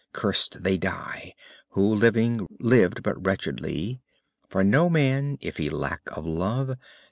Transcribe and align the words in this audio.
Cursed 0.13 0.63
they 0.63 0.79
die 0.79 1.35
Who 1.77 1.93
living, 1.93 2.47
lived 2.59 3.03
but 3.03 3.23
wretchedly; 3.23 4.01
For 4.49 4.63
no 4.63 4.89
man, 4.89 5.37
if 5.41 5.57
he 5.57 5.69
lack 5.69 6.01
of 6.17 6.25
love. 6.25 6.75